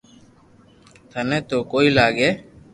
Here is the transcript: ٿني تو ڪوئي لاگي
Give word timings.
ٿني 1.11 1.37
تو 1.49 1.57
ڪوئي 1.71 1.89
لاگي 1.97 2.29